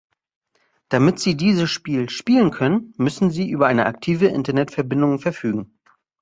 Damit 0.89 1.19
Sie 1.19 1.37
dieses 1.37 1.69
Spiel 1.69 2.09
spielen 2.09 2.49
können, 2.49 2.91
müssen 2.97 3.29
Sie 3.29 3.47
über 3.47 3.67
eine 3.67 3.85
aktive 3.85 4.25
Internet-Verbindung 4.25 5.19
verfügen. 5.19 5.77